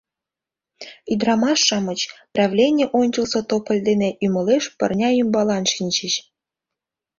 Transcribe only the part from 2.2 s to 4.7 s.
правлений ончылсо тополь дене ӱмылеш